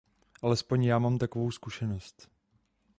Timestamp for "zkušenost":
1.51-2.29